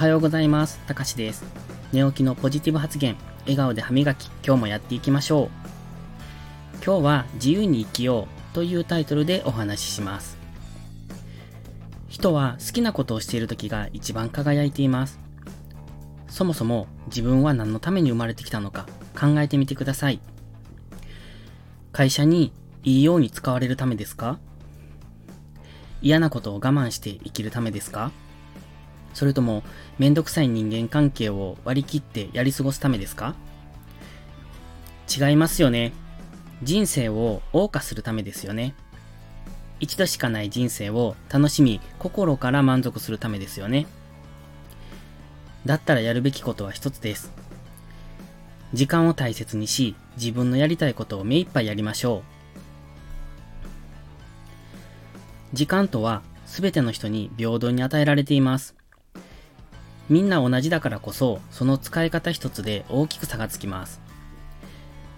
[0.00, 0.78] はようございます。
[0.86, 1.44] たかしです。
[1.92, 6.82] 寝起きのポジティブ発言、笑顔で歯磨き、今日もやっていきましょう。
[6.82, 10.38] 今日は自由に生きようというタイトルでお話しします。
[12.08, 15.20] 人は好きなことをしている時が一番輝いています。
[16.28, 20.18] そもそも自分は何のために生まれてきたのか考えてみてください。
[21.92, 22.54] 会社に
[22.84, 24.38] いいように使われるためですか？
[26.00, 28.12] 嫌なことを我慢して生きるためですか？
[29.12, 29.62] それとも、
[29.98, 33.34] めんどくさい人間関係を割り切ってやり過ごすためですか？
[35.08, 35.92] 違いますよね。
[36.62, 38.74] 人生を謳歌するためですよね。
[39.80, 43.86] 一度しかない人生を楽しみ、心から満足するためですよね。
[45.66, 47.32] だったらやるべきことは一つです。
[48.72, 52.22] 時間を大切にし、自分のやりたいことを目いっぱいやりましょ
[55.52, 55.56] う。
[55.56, 58.76] 時間とは全ての人に平等に与えられています。
[60.10, 64.00] みんな同じだからこそ、その使い方一つで大きく差がつきます。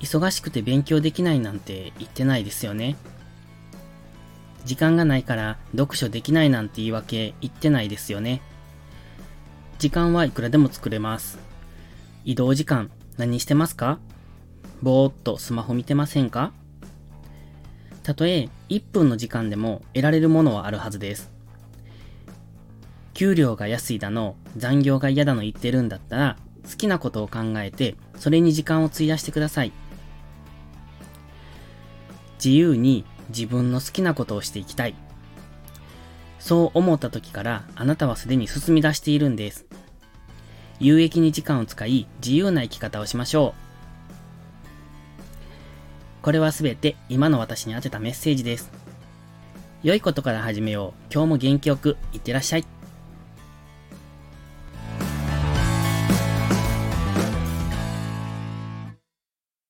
[0.00, 2.96] 忙しくて勉強できないなんて言ってないですよね。
[4.66, 8.42] 時間がないから読書できないなんて言い訳言ってないですよね。
[9.78, 11.38] 時間はいくらでも作れます。
[12.26, 13.98] 移動時間何してますか？
[14.82, 16.52] ぼーっとスマホ見てませんか？
[18.02, 21.33] たとえ1分の時間でも得られるものはあるはずです。
[23.24, 26.36] 給料が安いだの、残業が嫌だの言ってるんだったら、
[26.70, 29.72] 好きなことを考えて、それに時間を費やしてください。
[32.36, 34.94] 自由に自分の好きなことをしていきたい。
[36.38, 39.64] そう思った時からあなたはすでに進み出しているんです。
[40.78, 43.54] 有益に時間を使い自由な生き方をしましょ
[46.20, 46.20] う。
[46.20, 48.70] これはすべて今の私に当てたメッセージです。
[49.82, 51.12] 良いことから始めよう。
[51.12, 52.73] 今日も元気よくいってらっしゃい。